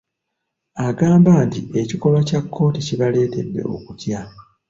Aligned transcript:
Agamba 0.87 1.31
nti 1.47 1.59
ekikolwa 1.81 2.21
kya 2.27 2.39
kkooti 2.43 2.79
kibaleetedde 2.87 3.61
okutya. 3.75 4.21